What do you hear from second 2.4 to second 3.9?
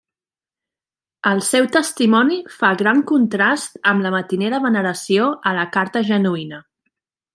fa gran contrast